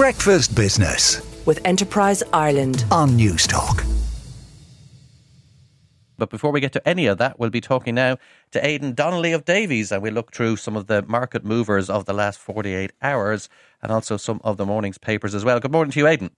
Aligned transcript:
Breakfast 0.00 0.56
Business 0.56 1.20
with 1.44 1.60
Enterprise 1.66 2.22
Ireland 2.32 2.86
on 2.90 3.10
Newstalk. 3.18 3.84
But 6.16 6.30
before 6.30 6.52
we 6.52 6.60
get 6.60 6.72
to 6.72 6.88
any 6.88 7.04
of 7.04 7.18
that, 7.18 7.38
we'll 7.38 7.50
be 7.50 7.60
talking 7.60 7.96
now 7.96 8.16
to 8.52 8.66
Aidan 8.66 8.94
Donnelly 8.94 9.32
of 9.32 9.44
Davy's, 9.44 9.92
and 9.92 10.02
we'll 10.02 10.14
look 10.14 10.32
through 10.32 10.56
some 10.56 10.74
of 10.74 10.86
the 10.86 11.02
market 11.02 11.44
movers 11.44 11.90
of 11.90 12.06
the 12.06 12.14
last 12.14 12.38
48 12.38 12.92
hours 13.02 13.50
and 13.82 13.92
also 13.92 14.16
some 14.16 14.40
of 14.42 14.56
the 14.56 14.64
morning's 14.64 14.96
papers 14.96 15.34
as 15.34 15.44
well. 15.44 15.60
Good 15.60 15.70
morning 15.70 15.92
to 15.92 15.98
you, 15.98 16.06
Aidan. 16.06 16.30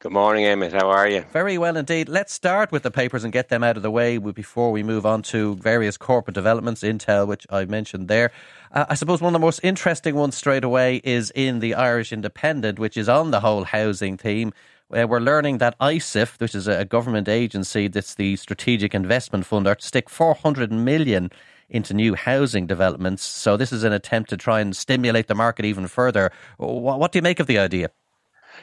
Good 0.00 0.12
morning, 0.12 0.44
Emmet. 0.44 0.72
How 0.72 0.90
are 0.90 1.08
you? 1.08 1.24
Very 1.32 1.56
well 1.56 1.78
indeed. 1.78 2.10
Let's 2.10 2.32
start 2.32 2.70
with 2.70 2.82
the 2.82 2.90
papers 2.90 3.24
and 3.24 3.32
get 3.32 3.48
them 3.48 3.64
out 3.64 3.78
of 3.78 3.82
the 3.82 3.90
way 3.90 4.18
before 4.18 4.70
we 4.70 4.82
move 4.82 5.06
on 5.06 5.22
to 5.22 5.56
various 5.56 5.96
corporate 5.96 6.34
developments, 6.34 6.82
Intel, 6.82 7.26
which 7.26 7.46
I 7.48 7.64
mentioned 7.64 8.08
there. 8.08 8.30
Uh, 8.70 8.84
I 8.90 8.96
suppose 8.96 9.22
one 9.22 9.34
of 9.34 9.40
the 9.40 9.46
most 9.46 9.60
interesting 9.62 10.14
ones 10.14 10.36
straight 10.36 10.62
away 10.62 11.00
is 11.04 11.32
in 11.34 11.60
the 11.60 11.74
Irish 11.74 12.12
Independent, 12.12 12.78
which 12.78 12.98
is 12.98 13.08
on 13.08 13.30
the 13.30 13.40
whole 13.40 13.64
housing 13.64 14.18
theme. 14.18 14.52
Uh, 14.94 15.06
we're 15.08 15.20
learning 15.20 15.58
that 15.58 15.78
ISIF, 15.78 16.38
which 16.38 16.54
is 16.54 16.68
a 16.68 16.84
government 16.84 17.28
agency 17.28 17.88
that's 17.88 18.16
the 18.16 18.36
Strategic 18.36 18.94
Investment 18.94 19.46
Fund, 19.46 19.66
are 19.66 19.74
to 19.74 19.86
stick 19.86 20.10
400 20.10 20.70
million 20.70 21.30
into 21.70 21.94
new 21.94 22.14
housing 22.14 22.66
developments. 22.66 23.22
So 23.22 23.56
this 23.56 23.72
is 23.72 23.84
an 23.84 23.92
attempt 23.94 24.28
to 24.30 24.36
try 24.36 24.60
and 24.60 24.76
stimulate 24.76 25.28
the 25.28 25.34
market 25.34 25.64
even 25.64 25.86
further. 25.86 26.30
What, 26.58 27.00
what 27.00 27.12
do 27.12 27.18
you 27.18 27.22
make 27.22 27.40
of 27.40 27.46
the 27.46 27.58
idea? 27.58 27.88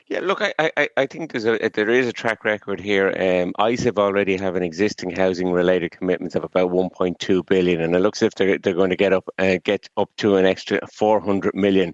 Yeah, 0.08 0.20
look, 0.20 0.41
I, 0.41 0.54
I, 0.59 0.90
I 0.98 1.05
think 1.05 1.31
there's 1.31 1.45
a 1.45 1.70
there 1.70 1.90
is 1.90 2.08
a 2.08 2.13
track 2.13 2.44
record 2.44 2.80
here. 2.80 3.08
Um, 3.08 3.54
ISIF 3.59 3.98
already 3.98 4.38
have 4.38 4.55
an 4.55 4.64
existing 4.64 5.16
housing 5.16 5.52
related 5.52 5.91
commitments 5.91 6.36
of 6.36 6.44
about 6.44 6.72
1.2 6.72 7.45
billion, 7.45 7.81
and 7.81 7.95
it 7.95 8.00
looks 8.00 8.22
as 8.22 8.27
if 8.27 8.36
they're, 8.36 8.58
they're 8.58 8.73
going 8.73 8.90
to 8.90 8.95
get 8.95 9.14
up 9.14 9.27
uh, 9.40 9.58
get 9.64 9.90
up 9.98 10.09
to 10.17 10.36
an 10.36 10.45
extra 10.45 10.80
400 10.88 11.55
million 11.55 11.94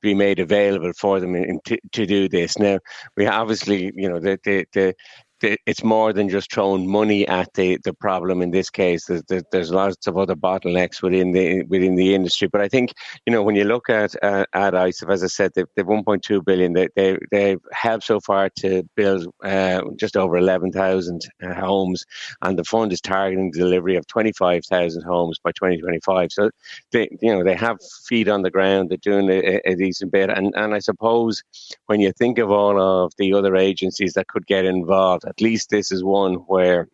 be 0.00 0.14
made 0.14 0.38
available 0.38 0.92
for 0.92 1.20
them 1.20 1.34
in, 1.34 1.44
in 1.44 1.60
to, 1.64 1.78
to 1.92 2.06
do 2.06 2.28
this. 2.28 2.58
Now, 2.58 2.78
we 3.16 3.26
obviously, 3.26 3.92
you 3.96 4.08
know, 4.08 4.20
the, 4.20 4.38
the, 4.44 4.66
the 4.72 4.94
it's 5.42 5.84
more 5.84 6.12
than 6.12 6.28
just 6.28 6.52
throwing 6.52 6.90
money 6.90 7.26
at 7.28 7.52
the, 7.54 7.78
the 7.84 7.92
problem 7.92 8.42
in 8.42 8.50
this 8.50 8.70
case. 8.70 9.06
There's, 9.06 9.44
there's 9.52 9.70
lots 9.70 10.06
of 10.06 10.16
other 10.16 10.34
bottlenecks 10.34 11.02
within 11.02 11.32
the 11.32 11.62
within 11.64 11.94
the 11.94 12.14
industry. 12.14 12.48
But 12.48 12.60
I 12.60 12.68
think 12.68 12.92
you 13.26 13.32
know 13.32 13.42
when 13.42 13.56
you 13.56 13.64
look 13.64 13.88
at 13.88 14.14
uh, 14.22 14.46
at 14.52 14.74
ISIF, 14.74 15.12
as 15.12 15.22
I 15.22 15.28
said, 15.28 15.52
they've, 15.54 15.66
they've 15.76 15.86
1.2 15.86 16.44
billion. 16.44 16.72
They 16.72 16.88
they 16.96 17.18
they've 17.30 17.60
helped 17.72 18.04
so 18.04 18.20
far 18.20 18.50
to 18.60 18.82
build 18.96 19.26
uh, 19.44 19.82
just 19.96 20.16
over 20.16 20.36
11,000 20.36 21.20
uh, 21.42 21.54
homes, 21.54 22.04
and 22.42 22.58
the 22.58 22.64
fund 22.64 22.92
is 22.92 23.00
targeting 23.00 23.50
delivery 23.50 23.96
of 23.96 24.06
25,000 24.06 25.02
homes 25.02 25.38
by 25.38 25.52
2025. 25.52 26.32
So 26.32 26.50
they 26.92 27.08
you 27.20 27.32
know 27.32 27.44
they 27.44 27.54
have 27.54 27.78
feet 28.06 28.28
on 28.28 28.42
the 28.42 28.50
ground. 28.50 28.90
They're 28.90 28.98
doing 28.98 29.30
a, 29.30 29.60
a 29.64 29.74
decent 29.76 30.12
bit, 30.12 30.30
and 30.30 30.52
and 30.56 30.74
I 30.74 30.80
suppose 30.80 31.42
when 31.86 32.00
you 32.00 32.12
think 32.12 32.38
of 32.38 32.50
all 32.50 32.80
of 32.80 33.12
the 33.18 33.32
other 33.34 33.56
agencies 33.56 34.14
that 34.14 34.28
could 34.28 34.46
get 34.46 34.64
involved 34.64 35.24
at 35.28 35.40
least 35.40 35.70
this 35.70 35.92
is 35.92 36.02
one 36.02 36.34
where 36.34 36.88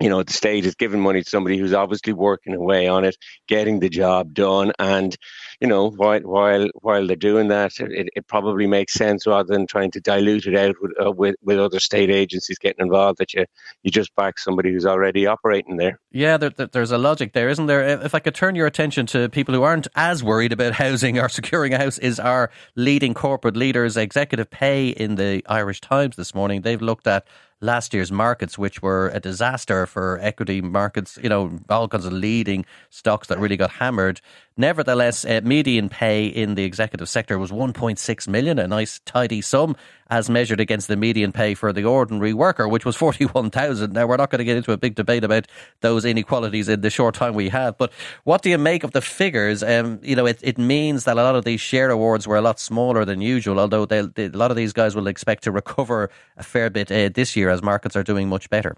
you 0.00 0.08
know 0.08 0.22
the 0.22 0.32
state 0.32 0.66
is 0.66 0.74
giving 0.74 1.00
money 1.00 1.22
to 1.22 1.30
somebody 1.30 1.56
who's 1.56 1.72
obviously 1.72 2.12
working 2.12 2.54
away 2.54 2.88
on 2.88 3.04
it 3.04 3.16
getting 3.48 3.80
the 3.80 3.88
job 3.88 4.34
done. 4.34 4.72
And 4.78 5.16
you 5.60 5.68
know 5.68 5.90
while 5.90 6.20
while 6.20 6.68
while 6.80 7.06
they're 7.06 7.16
doing 7.16 7.48
that 7.48 7.78
it, 7.78 8.08
it 8.14 8.26
probably 8.26 8.66
makes 8.66 8.92
sense 8.92 9.26
rather 9.26 9.52
than 9.52 9.66
trying 9.66 9.90
to 9.90 10.00
dilute 10.00 10.46
it 10.46 10.56
out 10.56 10.74
with, 10.80 10.92
uh, 11.04 11.10
with 11.10 11.36
with 11.42 11.58
other 11.58 11.80
state 11.80 12.10
agencies 12.10 12.58
getting 12.58 12.84
involved 12.84 13.18
that 13.18 13.32
you 13.34 13.44
you 13.82 13.90
just 13.90 14.14
back 14.14 14.38
somebody 14.38 14.72
who's 14.72 14.86
already 14.86 15.26
operating 15.26 15.76
there. 15.76 16.00
Yeah 16.10 16.36
there, 16.36 16.50
there's 16.50 16.92
a 16.92 16.98
logic 16.98 17.32
there 17.32 17.48
isn't 17.48 17.66
there? 17.66 17.82
If 18.04 18.14
i 18.14 18.18
could 18.18 18.34
turn 18.34 18.54
your 18.54 18.66
attention 18.66 19.06
to 19.06 19.28
people 19.28 19.54
who 19.54 19.62
aren't 19.62 19.88
as 19.94 20.22
worried 20.22 20.52
about 20.52 20.72
housing 20.84 21.18
or 21.18 21.28
securing 21.28 21.72
a 21.74 21.78
house 21.78 21.98
is 21.98 22.18
our 22.18 22.50
leading 22.76 23.14
corporate 23.14 23.56
leaders. 23.56 23.96
Executive 23.96 24.50
pay 24.50 24.88
in 24.88 25.14
the 25.16 25.42
irish 25.46 25.80
times 25.80 26.16
this 26.16 26.34
morning 26.34 26.62
they've 26.62 26.82
looked 26.82 27.06
at 27.06 27.26
last 27.64 27.94
year's 27.94 28.12
markets, 28.12 28.58
which 28.58 28.82
were 28.82 29.08
a 29.08 29.20
disaster 29.20 29.86
for 29.86 30.18
equity 30.20 30.60
markets, 30.60 31.18
you 31.22 31.28
know, 31.28 31.58
all 31.68 31.88
kinds 31.88 32.04
of 32.04 32.12
leading 32.12 32.64
stocks 32.90 33.28
that 33.28 33.38
really 33.38 33.56
got 33.56 33.70
hammered. 33.70 34.20
Nevertheless, 34.56 35.24
uh, 35.24 35.40
median 35.44 35.88
pay 35.88 36.26
in 36.26 36.54
the 36.54 36.64
executive 36.64 37.08
sector 37.08 37.38
was 37.38 37.50
1.6 37.50 38.28
million, 38.28 38.58
a 38.58 38.66
nice 38.66 39.00
tidy 39.04 39.40
sum 39.40 39.76
as 40.10 40.28
measured 40.28 40.60
against 40.60 40.88
the 40.88 40.96
median 40.96 41.32
pay 41.32 41.54
for 41.54 41.72
the 41.72 41.84
ordinary 41.84 42.34
worker, 42.34 42.68
which 42.68 42.84
was 42.84 42.96
41,000. 43.04 43.92
Now, 43.92 44.06
we're 44.06 44.16
not 44.16 44.30
going 44.30 44.38
to 44.38 44.44
get 44.44 44.56
into 44.56 44.72
a 44.72 44.76
big 44.76 44.94
debate 44.94 45.24
about 45.24 45.46
those 45.80 46.04
inequalities 46.04 46.68
in 46.68 46.80
the 46.80 46.90
short 46.90 47.14
time 47.14 47.34
we 47.34 47.48
have, 47.48 47.78
but 47.78 47.92
what 48.24 48.42
do 48.42 48.50
you 48.50 48.58
make 48.58 48.84
of 48.84 48.92
the 48.92 49.00
figures? 49.00 49.62
Um, 49.62 50.00
you 50.02 50.16
know, 50.16 50.26
it, 50.26 50.38
it 50.42 50.58
means 50.58 51.04
that 51.04 51.16
a 51.16 51.22
lot 51.22 51.36
of 51.36 51.44
these 51.44 51.60
share 51.60 51.90
awards 51.90 52.26
were 52.26 52.36
a 52.36 52.42
lot 52.42 52.60
smaller 52.60 53.04
than 53.04 53.20
usual, 53.20 53.60
although 53.60 53.86
they, 53.86 54.00
a 54.00 54.28
lot 54.28 54.50
of 54.50 54.56
these 54.56 54.72
guys 54.72 54.94
will 54.94 55.06
expect 55.06 55.44
to 55.44 55.50
recover 55.50 56.10
a 56.36 56.42
fair 56.42 56.70
bit 56.70 56.90
uh, 56.90 57.10
this 57.14 57.36
year 57.36 57.50
as 57.50 57.62
markets 57.62 57.96
are 57.96 58.02
doing 58.02 58.28
much 58.28 58.50
better. 58.50 58.76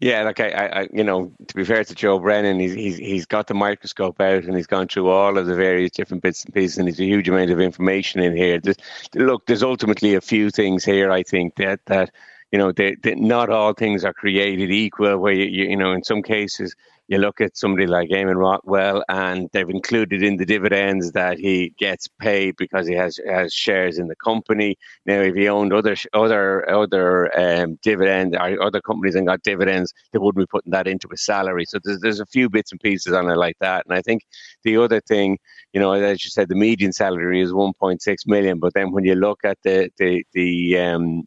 Yeah, 0.00 0.22
like 0.24 0.40
I, 0.40 0.48
I, 0.48 0.88
you 0.92 1.04
know, 1.04 1.32
to 1.46 1.54
be 1.54 1.64
fair 1.64 1.84
to 1.84 1.94
Joe 1.94 2.18
Brennan, 2.18 2.58
he's, 2.58 2.74
he's 2.74 2.96
he's 2.98 3.26
got 3.26 3.46
the 3.46 3.54
microscope 3.54 4.20
out 4.20 4.44
and 4.44 4.56
he's 4.56 4.66
gone 4.66 4.88
through 4.88 5.08
all 5.08 5.38
of 5.38 5.46
the 5.46 5.54
various 5.54 5.92
different 5.92 6.22
bits 6.22 6.44
and 6.44 6.52
pieces, 6.52 6.78
and 6.78 6.88
there's 6.88 7.00
a 7.00 7.04
huge 7.04 7.28
amount 7.28 7.50
of 7.50 7.60
information 7.60 8.20
in 8.20 8.36
here. 8.36 8.58
There's, 8.60 8.76
look, 9.14 9.46
there's 9.46 9.62
ultimately 9.62 10.14
a 10.14 10.20
few 10.20 10.50
things 10.50 10.84
here. 10.84 11.10
I 11.12 11.22
think 11.22 11.54
that 11.56 11.80
that 11.86 12.10
you 12.54 12.58
know, 12.58 12.70
they, 12.70 12.94
they, 13.02 13.16
not 13.16 13.50
all 13.50 13.72
things 13.72 14.04
are 14.04 14.12
created 14.12 14.70
equal. 14.70 15.18
Where 15.18 15.32
you, 15.32 15.46
you, 15.46 15.70
you 15.70 15.76
know, 15.76 15.90
in 15.90 16.04
some 16.04 16.22
cases, 16.22 16.72
you 17.08 17.18
look 17.18 17.40
at 17.40 17.56
somebody 17.56 17.88
like 17.88 18.10
Eamonn 18.10 18.36
Rothwell, 18.36 19.02
and 19.08 19.48
they've 19.52 19.68
included 19.68 20.22
in 20.22 20.36
the 20.36 20.46
dividends 20.46 21.10
that 21.12 21.36
he 21.36 21.74
gets 21.80 22.06
paid 22.20 22.54
because 22.56 22.86
he 22.86 22.94
has 22.94 23.18
has 23.28 23.52
shares 23.52 23.98
in 23.98 24.06
the 24.06 24.14
company. 24.14 24.76
Now, 25.04 25.20
if 25.22 25.34
he 25.34 25.48
owned 25.48 25.72
other 25.72 25.96
other 26.12 26.70
other 26.70 27.36
um, 27.36 27.76
dividend 27.82 28.36
or 28.36 28.62
other 28.62 28.80
companies 28.80 29.16
and 29.16 29.26
got 29.26 29.42
dividends, 29.42 29.92
they 30.12 30.20
wouldn't 30.20 30.40
be 30.40 30.46
putting 30.48 30.70
that 30.70 30.86
into 30.86 31.08
his 31.10 31.24
salary. 31.24 31.64
So 31.64 31.80
there's 31.82 31.98
there's 32.02 32.20
a 32.20 32.26
few 32.26 32.48
bits 32.48 32.70
and 32.70 32.80
pieces 32.80 33.14
on 33.14 33.28
it 33.28 33.36
like 33.36 33.56
that. 33.62 33.84
And 33.84 33.98
I 33.98 34.00
think 34.00 34.22
the 34.62 34.76
other 34.76 35.00
thing, 35.00 35.38
you 35.72 35.80
know, 35.80 35.92
as 35.92 36.24
you 36.24 36.30
said, 36.30 36.48
the 36.48 36.54
median 36.54 36.92
salary 36.92 37.40
is 37.40 37.50
1.6 37.50 37.98
million, 38.28 38.60
but 38.60 38.74
then 38.74 38.92
when 38.92 39.02
you 39.02 39.16
look 39.16 39.40
at 39.42 39.58
the 39.64 39.90
the 39.98 40.24
the 40.34 40.78
um, 40.78 41.24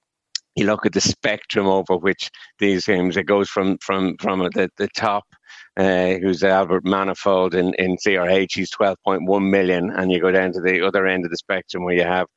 you 0.57 0.65
look 0.65 0.85
at 0.85 0.93
the 0.93 1.01
spectrum 1.01 1.67
over 1.67 1.95
which 1.97 2.31
these 2.59 2.85
things 2.85 3.15
it 3.17 3.25
goes 3.25 3.49
from 3.49 3.77
from 3.79 4.17
from 4.19 4.39
the, 4.39 4.69
the 4.77 4.89
top 4.95 5.25
uh, 5.77 6.15
who's 6.15 6.43
Albert 6.43 6.85
Manifold 6.85 7.53
in, 7.53 7.73
in 7.75 7.97
CRH, 7.97 8.55
he's 8.55 8.71
12.1 8.71 9.49
million, 9.49 9.91
and 9.91 10.11
you 10.11 10.19
go 10.19 10.31
down 10.31 10.51
to 10.53 10.61
the 10.61 10.85
other 10.85 11.05
end 11.05 11.23
of 11.23 11.31
the 11.31 11.37
spectrum 11.37 11.83
where 11.83 11.95
you 11.95 12.03
have 12.03 12.27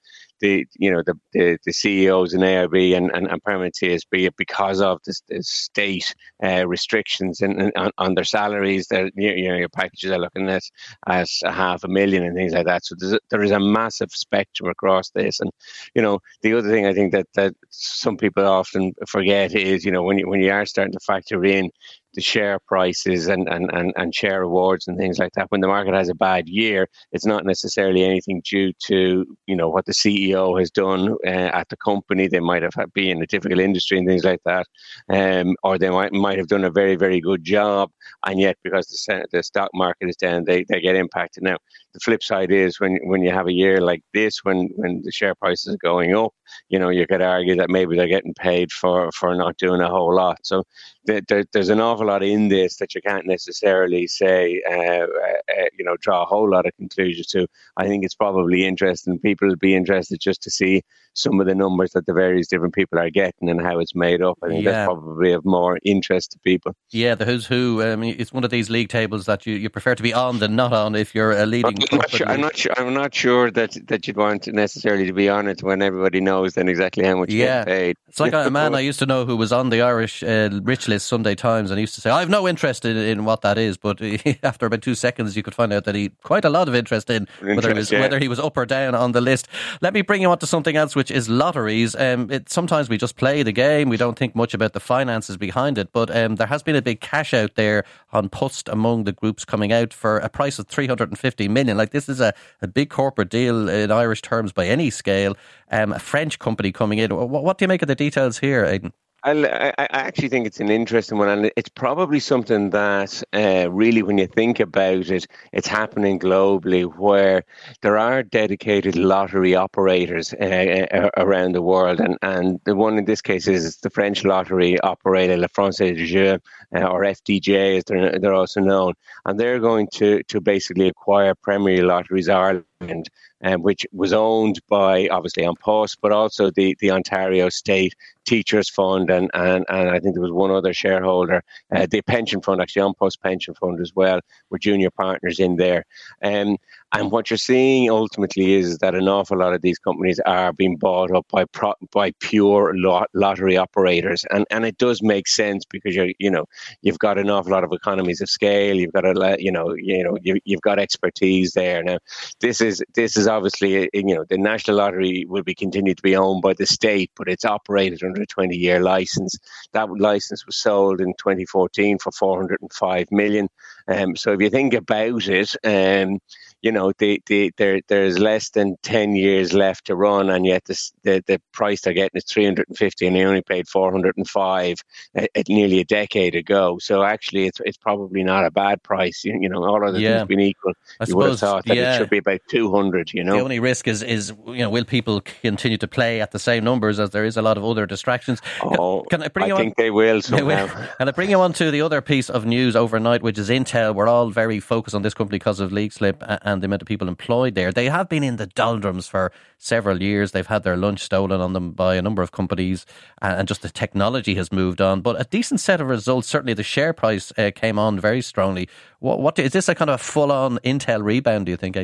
the 0.40 0.66
you 0.76 0.90
know 0.90 1.02
the 1.04 1.14
the, 1.32 1.58
the 1.64 1.72
CEOs 1.72 2.34
in 2.34 2.40
AIB 2.40 2.96
and, 2.96 3.10
and, 3.14 3.28
and 3.28 3.42
permanent 3.42 3.74
TSB 3.80 4.30
because 4.36 4.80
of 4.80 4.98
the, 5.04 5.14
the 5.28 5.42
state 5.42 6.14
uh, 6.42 6.66
restrictions 6.66 7.40
and, 7.40 7.72
on, 7.76 7.90
on, 7.98 8.14
their 8.14 8.24
salaries. 8.24 8.88
That 8.88 9.12
you 9.14 9.48
know 9.48 9.56
your 9.56 9.68
packages 9.68 10.10
are 10.10 10.18
looking 10.18 10.48
at 10.48 10.62
as 11.06 11.38
a 11.44 11.52
half 11.52 11.84
a 11.84 11.88
million 11.88 12.24
and 12.24 12.34
things 12.34 12.52
like 12.52 12.66
that. 12.66 12.84
So 12.84 12.96
a, 13.02 13.18
there 13.30 13.42
is 13.42 13.50
a 13.50 13.60
massive 13.60 14.10
spectrum 14.10 14.68
across 14.70 15.10
this. 15.10 15.40
And 15.40 15.50
you 15.94 16.02
know 16.02 16.18
the 16.42 16.54
other 16.54 16.68
thing 16.68 16.86
I 16.86 16.94
think 16.94 17.12
that 17.12 17.26
that 17.34 17.54
some 17.68 18.16
people 18.16 18.46
often 18.46 18.92
forget 19.08 19.54
is 19.54 19.84
you 19.84 19.92
know 19.92 20.02
when 20.02 20.18
you 20.18 20.28
when 20.28 20.40
you 20.40 20.50
are 20.50 20.66
starting 20.66 20.92
to 20.92 21.00
factor 21.00 21.44
in 21.44 21.70
the 22.14 22.20
share 22.20 22.58
prices 22.66 23.28
and, 23.28 23.48
and, 23.48 23.70
and, 23.72 23.92
and 23.96 24.14
share 24.14 24.42
awards 24.42 24.88
and 24.88 24.98
things 24.98 25.18
like 25.18 25.32
that. 25.34 25.50
When 25.50 25.60
the 25.60 25.68
market 25.68 25.94
has 25.94 26.08
a 26.08 26.14
bad 26.14 26.48
year, 26.48 26.88
it's 27.12 27.26
not 27.26 27.44
necessarily 27.44 28.04
anything 28.04 28.42
due 28.48 28.72
to 28.86 29.24
you 29.46 29.56
know 29.56 29.68
what 29.68 29.86
the 29.86 29.92
CEO 29.92 30.58
has 30.58 30.70
done 30.70 31.16
uh, 31.26 31.50
at 31.60 31.68
the 31.68 31.76
company. 31.76 32.28
They 32.28 32.40
might 32.40 32.62
have 32.62 32.74
been 32.94 33.18
in 33.18 33.22
a 33.22 33.26
difficult 33.26 33.60
industry 33.60 33.98
and 33.98 34.06
things 34.06 34.24
like 34.24 34.40
that, 34.44 34.66
um, 35.08 35.56
or 35.62 35.78
they 35.78 35.90
might 35.90 36.12
might 36.12 36.38
have 36.38 36.48
done 36.48 36.64
a 36.64 36.70
very 36.70 36.96
very 36.96 37.20
good 37.20 37.44
job, 37.44 37.90
and 38.26 38.40
yet 38.40 38.56
because 38.64 38.88
the 38.88 39.26
the 39.30 39.42
stock 39.42 39.70
market 39.74 40.08
is 40.08 40.16
down, 40.16 40.44
they, 40.44 40.64
they 40.68 40.80
get 40.80 40.96
impacted. 40.96 41.42
Now 41.42 41.56
the 41.92 42.00
flip 42.00 42.22
side 42.22 42.52
is 42.52 42.78
when 42.80 42.98
when 43.04 43.22
you 43.22 43.30
have 43.30 43.48
a 43.48 43.52
year 43.52 43.80
like 43.80 44.02
this, 44.14 44.44
when 44.44 44.68
when 44.76 45.02
the 45.02 45.12
share 45.12 45.34
prices 45.34 45.74
are 45.74 45.78
going 45.78 46.14
up, 46.14 46.32
you 46.68 46.78
know 46.78 46.88
you 46.88 47.06
could 47.06 47.22
argue 47.22 47.56
that 47.56 47.70
maybe 47.70 47.96
they're 47.96 48.06
getting 48.08 48.34
paid 48.34 48.72
for 48.72 49.10
for 49.12 49.34
not 49.34 49.56
doing 49.56 49.80
a 49.80 49.88
whole 49.88 50.14
lot. 50.14 50.38
So 50.42 50.64
there, 51.04 51.44
there's 51.52 51.70
an 51.70 51.80
awful 51.80 52.06
lot 52.06 52.22
in 52.22 52.48
this 52.48 52.76
that 52.76 52.94
you 52.94 53.00
can't 53.00 53.26
necessarily 53.26 54.06
say, 54.06 54.62
uh, 54.70 54.74
uh, 54.74 55.06
uh, 55.06 55.64
you 55.78 55.84
know, 55.84 55.96
draw 56.00 56.22
a 56.22 56.26
whole 56.26 56.48
lot 56.50 56.66
of 56.66 56.76
conclusions 56.76 57.26
to. 57.28 57.46
I 57.76 57.86
think 57.86 58.04
it's 58.04 58.14
probably 58.14 58.66
interesting. 58.66 59.18
People 59.18 59.48
will 59.48 59.56
be 59.56 59.74
interested 59.74 60.20
just 60.20 60.42
to 60.42 60.50
see 60.50 60.82
some 61.14 61.40
of 61.40 61.46
the 61.46 61.54
numbers 61.54 61.92
that 61.92 62.06
the 62.06 62.12
various 62.12 62.48
different 62.48 62.74
people 62.74 62.98
are 62.98 63.10
getting 63.10 63.48
and 63.48 63.60
how 63.60 63.78
it's 63.78 63.94
made 63.94 64.22
up. 64.22 64.38
I 64.42 64.48
think 64.48 64.64
yeah. 64.64 64.70
that's 64.70 64.86
probably 64.86 65.32
of 65.32 65.44
more 65.44 65.78
interest 65.84 66.32
to 66.32 66.38
people. 66.40 66.74
Yeah, 66.90 67.14
the 67.14 67.24
who's 67.24 67.46
who. 67.46 67.82
I 67.82 67.96
mean, 67.96 68.16
it's 68.18 68.32
one 68.32 68.44
of 68.44 68.50
these 68.50 68.70
league 68.70 68.88
tables 68.88 69.26
that 69.26 69.46
you, 69.46 69.54
you 69.54 69.68
prefer 69.68 69.94
to 69.94 70.02
be 70.02 70.14
on 70.14 70.38
than 70.38 70.56
not 70.56 70.72
on 70.72 70.94
if 70.94 71.14
you're 71.14 71.32
a 71.32 71.46
leading. 71.46 71.78
I'm 71.92 71.98
not, 71.98 72.10
sure, 72.10 72.28
I'm 72.28 72.40
not 72.40 72.56
sure. 72.56 72.72
I'm 72.76 72.94
not 72.94 73.14
sure 73.14 73.50
that 73.50 73.76
that 73.88 74.06
you'd 74.06 74.16
want 74.16 74.46
necessarily 74.48 75.06
to 75.06 75.12
be 75.12 75.28
on 75.28 75.48
it 75.48 75.62
when 75.62 75.82
everybody 75.82 76.20
knows 76.20 76.54
then 76.54 76.68
exactly 76.68 77.04
how 77.04 77.16
much 77.16 77.30
yeah. 77.30 77.36
you 77.36 77.46
get 77.46 77.66
paid. 77.66 77.96
It's 78.08 78.20
like 78.20 78.32
a 78.32 78.50
man 78.50 78.74
I 78.74 78.80
used 78.80 78.98
to 79.00 79.06
know 79.06 79.24
who 79.24 79.36
was 79.36 79.52
on 79.52 79.70
the 79.70 79.82
Irish 79.82 80.22
uh, 80.22 80.60
Rich 80.62 80.88
List 80.88 81.08
Sunday 81.08 81.34
Times 81.34 81.70
and 81.70 81.78
he 81.78 81.82
used 81.82 81.94
to 81.96 82.00
say, 82.00 82.10
"I 82.10 82.20
have 82.20 82.30
no 82.30 82.48
interest 82.48 82.84
in, 82.84 82.96
in 82.96 83.24
what 83.24 83.42
that 83.42 83.58
is," 83.58 83.76
but 83.76 84.00
after 84.42 84.66
about 84.66 84.82
two 84.82 84.94
seconds, 84.94 85.36
you 85.36 85.42
could 85.42 85.54
find 85.54 85.72
out 85.72 85.84
that 85.84 85.94
he 85.94 86.10
quite 86.22 86.44
a 86.44 86.50
lot 86.50 86.68
of 86.68 86.74
interest 86.74 87.10
in 87.10 87.26
whether, 87.40 87.52
interest, 87.52 87.76
was, 87.76 87.92
yeah. 87.92 88.00
whether 88.00 88.18
he 88.18 88.28
was 88.28 88.38
up 88.38 88.56
or 88.56 88.66
down 88.66 88.94
on 88.94 89.12
the 89.12 89.20
list. 89.20 89.48
Let 89.80 89.94
me 89.94 90.02
bring 90.02 90.22
you 90.22 90.30
on 90.30 90.38
to 90.38 90.46
something 90.46 90.76
else 90.76 90.94
which 91.00 91.10
is 91.10 91.30
lotteries. 91.30 91.96
Um, 91.96 92.30
it, 92.30 92.50
sometimes 92.50 92.90
we 92.90 92.98
just 92.98 93.16
play 93.16 93.42
the 93.42 93.52
game. 93.52 93.88
We 93.88 93.96
don't 93.96 94.18
think 94.18 94.36
much 94.36 94.52
about 94.52 94.74
the 94.74 94.80
finances 94.80 95.38
behind 95.38 95.78
it. 95.78 95.94
But 95.94 96.14
um, 96.14 96.36
there 96.36 96.46
has 96.46 96.62
been 96.62 96.76
a 96.76 96.82
big 96.82 97.00
cash 97.00 97.32
out 97.32 97.54
there 97.54 97.86
An 98.12 98.28
Post 98.28 98.68
among 98.68 99.04
the 99.04 99.12
groups 99.12 99.46
coming 99.46 99.72
out 99.72 99.94
for 99.94 100.18
a 100.18 100.28
price 100.28 100.58
of 100.58 100.66
350 100.66 101.48
million. 101.48 101.78
Like 101.78 101.92
this 101.92 102.06
is 102.06 102.20
a, 102.20 102.34
a 102.60 102.68
big 102.68 102.90
corporate 102.90 103.30
deal 103.30 103.66
in 103.70 103.90
Irish 103.90 104.20
terms 104.20 104.52
by 104.52 104.66
any 104.66 104.90
scale. 104.90 105.38
Um, 105.70 105.94
a 105.94 105.98
French 105.98 106.38
company 106.38 106.70
coming 106.70 106.98
in. 106.98 107.16
What, 107.16 107.44
what 107.44 107.56
do 107.56 107.64
you 107.64 107.68
make 107.68 107.80
of 107.80 107.88
the 107.88 107.94
details 107.94 108.40
here, 108.40 108.66
Aidan? 108.66 108.92
I, 109.22 109.72
I 109.78 109.86
actually 109.90 110.28
think 110.28 110.46
it's 110.46 110.60
an 110.60 110.70
interesting 110.70 111.18
one, 111.18 111.28
and 111.28 111.52
it's 111.56 111.68
probably 111.68 112.20
something 112.20 112.70
that 112.70 113.22
uh, 113.34 113.70
really, 113.70 114.02
when 114.02 114.16
you 114.16 114.26
think 114.26 114.60
about 114.60 115.10
it, 115.10 115.26
it's 115.52 115.66
happening 115.66 116.18
globally 116.18 116.84
where 116.96 117.44
there 117.82 117.98
are 117.98 118.22
dedicated 118.22 118.96
lottery 118.96 119.54
operators 119.54 120.32
uh, 120.34 120.86
uh 120.92 121.10
around 121.18 121.52
the 121.52 121.62
world, 121.62 122.00
and, 122.00 122.16
and 122.22 122.60
the 122.64 122.74
one 122.74 122.96
in 122.96 123.04
this 123.04 123.20
case 123.20 123.46
is 123.46 123.76
the 123.78 123.90
French 123.90 124.24
lottery 124.24 124.80
operator, 124.80 125.36
La 125.36 125.48
Française 125.48 125.96
des 125.96 126.06
Jeux, 126.06 126.38
uh, 126.74 126.86
or 126.86 127.02
FDJ, 127.02 127.78
as 127.78 127.84
they're, 127.84 128.18
they're 128.18 128.34
also 128.34 128.60
known, 128.60 128.94
and 129.26 129.38
they're 129.38 129.60
going 129.60 129.88
to 129.92 130.22
to 130.24 130.40
basically 130.40 130.88
acquire 130.88 131.34
Premier 131.34 131.84
Lotteries 131.84 132.28
Ireland 132.28 132.64
um, 132.80 133.62
which 133.62 133.86
was 133.92 134.12
owned 134.12 134.60
by 134.68 135.08
obviously 135.08 135.44
An 135.44 135.54
Post, 135.56 135.98
but 136.00 136.12
also 136.12 136.50
the, 136.50 136.76
the 136.80 136.90
Ontario 136.90 137.48
State 137.48 137.94
Teachers 138.24 138.68
Fund, 138.68 139.10
and, 139.10 139.30
and, 139.34 139.64
and 139.68 139.90
I 139.90 139.98
think 139.98 140.14
there 140.14 140.22
was 140.22 140.32
one 140.32 140.50
other 140.50 140.72
shareholder, 140.72 141.42
uh, 141.74 141.86
the 141.90 142.02
pension 142.02 142.40
fund, 142.40 142.60
actually 142.60 142.82
An 142.82 142.94
Post 142.94 143.22
Pension 143.22 143.54
Fund 143.54 143.80
as 143.80 143.92
well, 143.94 144.20
were 144.50 144.58
junior 144.58 144.90
partners 144.90 145.40
in 145.40 145.56
there. 145.56 145.84
Um, 146.22 146.56
and 146.92 147.12
what 147.12 147.30
you're 147.30 147.36
seeing 147.36 147.88
ultimately 147.88 148.54
is 148.54 148.78
that 148.78 148.96
an 148.96 149.08
awful 149.08 149.38
lot 149.38 149.54
of 149.54 149.62
these 149.62 149.78
companies 149.78 150.18
are 150.26 150.52
being 150.52 150.76
bought 150.76 151.12
up 151.12 151.24
by 151.30 151.44
pro, 151.44 151.72
by 151.92 152.10
pure 152.18 152.72
lot, 152.74 153.08
lottery 153.14 153.56
operators, 153.56 154.24
and 154.30 154.44
and 154.50 154.64
it 154.64 154.76
does 154.78 155.00
make 155.00 155.28
sense 155.28 155.64
because 155.64 155.94
you 155.94 156.12
you 156.18 156.30
know 156.30 156.46
you've 156.82 156.98
got 156.98 157.16
an 157.16 157.30
awful 157.30 157.52
lot 157.52 157.62
of 157.62 157.72
economies 157.72 158.20
of 158.20 158.28
scale, 158.28 158.76
you've 158.76 158.92
got 158.92 159.04
a 159.04 159.36
you 159.38 159.52
know 159.52 159.72
you 159.74 160.02
know 160.02 160.18
you, 160.22 160.40
you've 160.44 160.62
got 160.62 160.80
expertise 160.80 161.52
there. 161.52 161.82
Now, 161.84 161.98
this 162.40 162.60
is 162.60 162.82
this 162.94 163.16
is 163.16 163.28
obviously 163.28 163.88
you 163.94 164.14
know 164.14 164.24
the 164.28 164.38
national 164.38 164.78
lottery 164.78 165.24
will 165.28 165.44
be 165.44 165.54
continued 165.54 165.98
to 165.98 166.02
be 166.02 166.16
owned 166.16 166.42
by 166.42 166.54
the 166.54 166.66
state, 166.66 167.12
but 167.16 167.28
it's 167.28 167.44
operated 167.44 168.02
under 168.02 168.22
a 168.22 168.26
20 168.26 168.56
year 168.56 168.80
license. 168.80 169.38
That 169.72 169.90
license 169.90 170.44
was 170.44 170.56
sold 170.56 171.00
in 171.00 171.14
2014 171.18 171.98
for 171.98 172.10
405 172.10 173.12
million. 173.12 173.48
Um, 173.86 174.16
so 174.16 174.32
if 174.32 174.40
you 174.40 174.50
think 174.50 174.74
about 174.74 175.28
it, 175.28 175.54
um, 175.64 176.18
you 176.62 176.72
know, 176.72 176.92
the, 176.98 177.22
the, 177.26 177.52
there, 177.56 177.80
there's 177.88 178.18
less 178.18 178.50
than 178.50 178.76
10 178.82 179.16
years 179.16 179.52
left 179.54 179.86
to 179.86 179.96
run, 179.96 180.28
and 180.28 180.44
yet 180.44 180.64
this, 180.66 180.92
the, 181.02 181.22
the 181.26 181.40
price 181.52 181.80
they're 181.80 181.94
getting 181.94 182.18
is 182.18 182.24
350, 182.24 183.06
and 183.06 183.16
they 183.16 183.24
only 183.24 183.42
paid 183.42 183.66
405 183.66 184.76
at, 185.14 185.22
eh, 185.22 185.26
at 185.34 185.48
eh, 185.48 185.54
nearly 185.54 185.80
a 185.80 185.84
decade 185.84 186.34
ago. 186.34 186.78
So 186.78 187.02
actually, 187.02 187.46
it's, 187.46 187.60
it's 187.64 187.78
probably 187.78 188.22
not 188.22 188.44
a 188.44 188.50
bad 188.50 188.82
price. 188.82 189.24
You, 189.24 189.38
you 189.40 189.48
know, 189.48 189.64
all 189.64 189.86
other 189.86 189.98
yeah. 189.98 190.18
things 190.18 190.28
being 190.28 190.40
equal, 190.40 190.74
I 191.00 191.04
you 191.04 191.06
suppose, 191.06 191.14
would 191.14 191.30
have 191.30 191.38
thought 191.40 191.64
that 191.66 191.76
yeah. 191.76 191.94
it 191.94 191.98
should 191.98 192.10
be 192.10 192.18
about 192.18 192.40
200, 192.48 193.14
you 193.14 193.24
know. 193.24 193.36
The 193.36 193.42
only 193.42 193.60
risk 193.60 193.88
is, 193.88 194.02
is, 194.02 194.34
you 194.46 194.58
know, 194.58 194.70
will 194.70 194.84
people 194.84 195.22
continue 195.22 195.78
to 195.78 195.88
play 195.88 196.20
at 196.20 196.32
the 196.32 196.38
same 196.38 196.62
numbers 196.64 197.00
as 197.00 197.10
there 197.10 197.24
is 197.24 197.38
a 197.38 197.42
lot 197.42 197.56
of 197.56 197.64
other 197.64 197.86
distractions? 197.86 198.42
Oh, 198.62 199.06
can, 199.08 199.20
can 199.20 199.22
I, 199.22 199.28
bring 199.28 199.44
I 199.44 199.48
you 199.48 199.56
think 199.56 199.70
on? 199.70 199.74
they 199.84 199.90
will 199.90 200.20
somehow. 200.20 200.66
They 200.66 200.74
will. 200.74 200.88
And 200.98 201.08
I 201.08 201.12
bring 201.12 201.30
you 201.30 201.40
on 201.40 201.54
to 201.54 201.70
the 201.70 201.80
other 201.80 202.02
piece 202.02 202.28
of 202.28 202.44
news 202.44 202.76
overnight, 202.76 203.22
which 203.22 203.38
is 203.38 203.48
Intel. 203.48 203.94
We're 203.94 204.08
all 204.08 204.28
very 204.28 204.60
focused 204.60 204.94
on 204.94 205.00
this 205.00 205.14
company 205.14 205.38
because 205.38 205.60
of 205.60 205.70
Leixlip 205.70 206.16
and 206.42 206.49
the 206.58 206.66
amount 206.66 206.82
of 206.82 206.88
people 206.88 207.06
employed 207.06 207.54
there. 207.54 207.70
They 207.70 207.88
have 207.88 208.08
been 208.08 208.24
in 208.24 208.36
the 208.36 208.48
doldrums 208.48 209.06
for 209.06 209.30
several 209.58 210.02
years. 210.02 210.32
They've 210.32 210.46
had 210.46 210.64
their 210.64 210.76
lunch 210.76 211.00
stolen 211.00 211.40
on 211.40 211.52
them 211.52 211.70
by 211.70 211.94
a 211.94 212.02
number 212.02 212.22
of 212.22 212.32
companies, 212.32 212.84
and 213.22 213.46
just 213.46 213.62
the 213.62 213.70
technology 213.70 214.34
has 214.34 214.50
moved 214.50 214.80
on. 214.80 215.00
But 215.00 215.20
a 215.20 215.24
decent 215.24 215.60
set 215.60 215.80
of 215.80 215.86
results. 215.86 216.26
Certainly, 216.26 216.54
the 216.54 216.64
share 216.64 216.92
price 216.92 217.32
uh, 217.38 217.52
came 217.54 217.78
on 217.78 218.00
very 218.00 218.22
strongly. 218.22 218.68
What, 218.98 219.20
what 219.20 219.38
is 219.38 219.52
this 219.52 219.68
a 219.68 219.74
kind 219.74 219.90
of 219.90 220.00
a 220.00 220.02
full 220.02 220.32
on 220.32 220.58
Intel 220.64 221.04
rebound? 221.04 221.46
Do 221.46 221.52
you 221.52 221.56
think? 221.56 221.76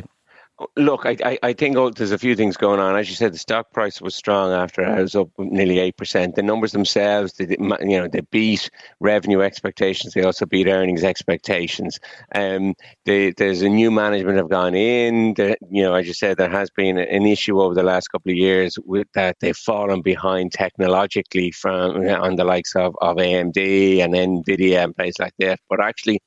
Look, 0.75 1.05
I, 1.05 1.15
I, 1.23 1.39
I 1.43 1.53
think 1.53 1.77
there's 1.95 2.11
a 2.11 2.17
few 2.17 2.35
things 2.35 2.57
going 2.57 2.79
on. 2.79 2.97
As 2.97 3.09
you 3.09 3.15
said, 3.15 3.31
the 3.31 3.37
stock 3.37 3.71
price 3.73 4.01
was 4.01 4.15
strong 4.15 4.51
after 4.51 4.81
it 4.81 5.01
was 5.01 5.15
up 5.15 5.29
nearly 5.37 5.77
eight 5.77 5.97
percent. 5.97 6.33
The 6.33 6.41
numbers 6.41 6.71
themselves, 6.71 7.33
they, 7.33 7.55
you 7.59 7.99
know, 7.99 8.07
they 8.07 8.21
beat 8.31 8.71
revenue 8.99 9.41
expectations. 9.41 10.13
They 10.13 10.23
also 10.23 10.47
beat 10.47 10.67
earnings 10.67 11.03
expectations. 11.03 11.99
Um, 12.33 12.73
they, 13.05 13.33
there's 13.33 13.61
a 13.61 13.69
new 13.69 13.91
management 13.91 14.37
have 14.37 14.49
gone 14.49 14.73
in. 14.73 15.35
You 15.37 15.83
know, 15.83 15.93
as 15.93 16.07
you 16.07 16.13
said, 16.13 16.37
there 16.37 16.49
has 16.49 16.71
been 16.71 16.97
an 16.97 17.27
issue 17.27 17.61
over 17.61 17.75
the 17.75 17.83
last 17.83 18.07
couple 18.07 18.31
of 18.31 18.37
years 18.37 18.79
with 18.83 19.07
that 19.13 19.37
they've 19.39 19.55
fallen 19.55 20.01
behind 20.01 20.53
technologically 20.53 21.51
from 21.51 21.97
on 22.07 22.35
the 22.35 22.43
likes 22.45 22.75
of, 22.75 22.95
of 22.99 23.17
AMD 23.17 23.99
and 23.99 24.15
Nvidia 24.15 24.85
and 24.85 24.95
places 24.95 25.19
like 25.19 25.33
that. 25.37 25.59
But 25.69 25.81
actually 25.81 26.19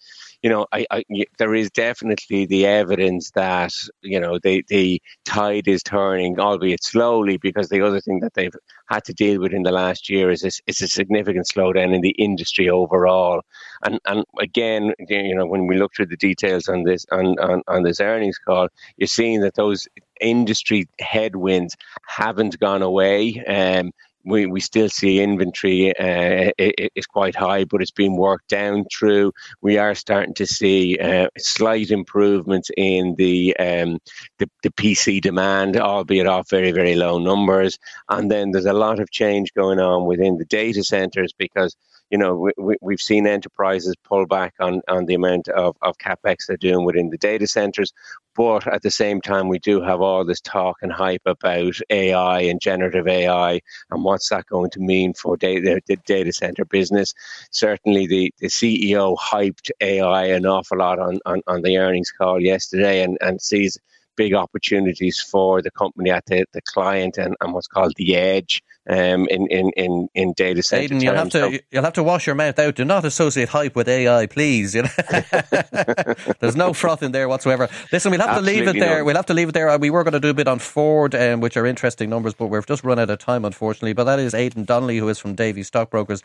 you 0.42 0.48
know, 0.48 0.66
I, 0.72 0.86
I, 0.90 1.04
there 1.38 1.54
is 1.54 1.70
definitely 1.70 2.46
the 2.46 2.66
evidence 2.66 3.30
that 3.32 3.72
you 4.02 4.18
know 4.18 4.38
the 4.42 4.64
the 4.68 5.02
tide 5.24 5.68
is 5.68 5.82
turning, 5.82 6.38
albeit 6.40 6.82
slowly, 6.82 7.36
because 7.36 7.68
the 7.68 7.82
other 7.82 8.00
thing 8.00 8.20
that 8.20 8.34
they've 8.34 8.54
had 8.88 9.04
to 9.04 9.12
deal 9.12 9.40
with 9.40 9.52
in 9.52 9.62
the 9.62 9.72
last 9.72 10.08
year 10.08 10.30
is 10.30 10.40
this, 10.40 10.60
is 10.66 10.80
a 10.80 10.88
significant 10.88 11.46
slowdown 11.46 11.94
in 11.94 12.00
the 12.00 12.14
industry 12.18 12.70
overall. 12.70 13.42
And 13.84 14.00
and 14.06 14.24
again, 14.40 14.94
you 15.08 15.34
know, 15.34 15.46
when 15.46 15.66
we 15.66 15.76
look 15.76 15.94
through 15.94 16.06
the 16.06 16.16
details 16.16 16.68
on 16.68 16.84
this 16.84 17.04
on, 17.12 17.38
on, 17.38 17.62
on 17.68 17.82
this 17.82 18.00
earnings 18.00 18.38
call, 18.38 18.68
you're 18.96 19.06
seeing 19.08 19.40
that 19.42 19.54
those 19.54 19.86
industry 20.20 20.86
headwinds 21.00 21.76
haven't 22.06 22.58
gone 22.60 22.82
away. 22.82 23.42
Um, 23.46 23.92
we, 24.24 24.46
we 24.46 24.60
still 24.60 24.88
see 24.88 25.20
inventory 25.20 25.96
uh, 25.98 26.50
is 26.58 27.06
quite 27.06 27.34
high, 27.34 27.64
but 27.64 27.80
it's 27.80 27.90
being 27.90 28.16
worked 28.16 28.48
down 28.48 28.84
through. 28.92 29.32
We 29.60 29.78
are 29.78 29.94
starting 29.94 30.34
to 30.34 30.46
see 30.46 30.98
uh, 30.98 31.28
slight 31.38 31.90
improvements 31.90 32.70
in 32.76 33.14
the, 33.16 33.56
um, 33.56 33.98
the, 34.38 34.50
the 34.62 34.70
PC 34.70 35.20
demand, 35.20 35.76
albeit 35.76 36.26
off 36.26 36.50
very 36.50 36.72
very 36.72 36.94
low 36.94 37.18
numbers. 37.18 37.78
And 38.08 38.30
then 38.30 38.50
there's 38.50 38.66
a 38.66 38.72
lot 38.72 39.00
of 39.00 39.10
change 39.10 39.52
going 39.54 39.80
on 39.80 40.06
within 40.06 40.38
the 40.38 40.44
data 40.44 40.84
centers 40.84 41.32
because 41.32 41.76
you 42.10 42.18
know, 42.18 42.50
we, 42.58 42.76
we, 42.80 42.94
have 42.94 43.00
seen 43.00 43.26
enterprises 43.26 43.94
pull 44.02 44.26
back 44.26 44.54
on, 44.58 44.82
on 44.88 45.06
the 45.06 45.14
amount 45.14 45.48
of, 45.48 45.76
of 45.80 45.96
capex 45.98 46.46
they're 46.46 46.56
doing 46.56 46.84
within 46.84 47.08
the 47.08 47.18
data 47.18 47.46
centers. 47.46 47.92
But 48.34 48.66
at 48.66 48.82
the 48.82 48.90
same 48.90 49.20
time, 49.20 49.48
we 49.48 49.60
do 49.60 49.80
have 49.80 50.00
all 50.00 50.24
this 50.24 50.40
talk 50.40 50.78
and 50.82 50.92
hype 50.92 51.22
about 51.24 51.76
AI 51.88 52.40
and 52.40 52.60
generative 52.60 53.06
AI 53.06 53.60
and 53.90 54.04
what's 54.04 54.28
that 54.30 54.46
going 54.46 54.70
to 54.70 54.80
mean 54.80 55.14
for 55.14 55.36
data, 55.36 55.80
the 55.86 55.96
data 56.06 56.32
center 56.32 56.64
business. 56.64 57.14
Certainly, 57.52 58.06
the, 58.08 58.34
the 58.38 58.48
CEO 58.48 59.16
hyped 59.16 59.70
AI 59.80 60.26
an 60.26 60.46
awful 60.46 60.78
lot 60.78 60.98
on, 60.98 61.20
on, 61.26 61.42
on 61.46 61.62
the 61.62 61.78
earnings 61.78 62.12
call 62.16 62.40
yesterday 62.40 63.02
and, 63.02 63.18
and 63.20 63.40
sees 63.40 63.78
big 64.16 64.34
opportunities 64.34 65.20
for 65.20 65.62
the 65.62 65.70
company 65.70 66.10
at 66.10 66.26
the, 66.26 66.44
the 66.52 66.62
client 66.62 67.18
and, 67.18 67.36
and 67.40 67.52
what's 67.52 67.68
called 67.68 67.92
the 67.96 68.16
edge 68.16 68.62
um, 68.88 69.28
in, 69.28 69.46
in, 69.48 69.70
in, 69.76 70.08
in 70.14 70.32
data 70.32 70.62
center 70.62 70.84
Aidan, 70.84 71.00
you'll 71.00 71.14
have 71.14 71.28
to 71.30 71.52
so, 71.52 71.58
you'll 71.70 71.84
have 71.84 71.92
to 71.94 72.02
wash 72.02 72.26
your 72.26 72.34
mouth 72.34 72.58
out. 72.58 72.74
Do 72.74 72.84
not 72.84 73.04
associate 73.04 73.50
hype 73.50 73.76
with 73.76 73.88
AI, 73.88 74.26
please. 74.26 74.74
You 74.74 74.82
know? 74.82 74.88
There's 76.40 76.56
no 76.56 76.72
froth 76.72 77.02
in 77.02 77.12
there 77.12 77.28
whatsoever. 77.28 77.68
Listen, 77.92 78.10
we'll 78.10 78.20
have 78.20 78.36
to 78.36 78.42
leave 78.42 78.66
it 78.66 78.78
there. 78.78 78.98
Not. 78.98 79.06
We'll 79.06 79.16
have 79.16 79.26
to 79.26 79.34
leave 79.34 79.50
it 79.50 79.52
there. 79.52 79.76
We 79.78 79.90
were 79.90 80.02
going 80.02 80.14
to 80.14 80.20
do 80.20 80.30
a 80.30 80.34
bit 80.34 80.48
on 80.48 80.58
Ford, 80.58 81.14
um, 81.14 81.40
which 81.40 81.56
are 81.56 81.66
interesting 81.66 82.08
numbers, 82.08 82.34
but 82.34 82.46
we've 82.46 82.66
just 82.66 82.82
run 82.82 82.98
out 82.98 83.10
of 83.10 83.18
time, 83.18 83.44
unfortunately. 83.44 83.92
But 83.92 84.04
that 84.04 84.18
is 84.18 84.34
Aidan 84.34 84.64
Donnelly, 84.64 84.98
who 84.98 85.08
is 85.08 85.18
from 85.18 85.34
Davy 85.34 85.62
Stockbrokers. 85.62 86.22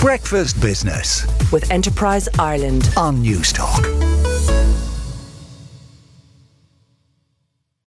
Breakfast 0.00 0.60
Business 0.60 1.26
with 1.50 1.70
Enterprise 1.70 2.28
Ireland 2.38 2.88
on 2.96 3.16
Newstalk. 3.16 3.97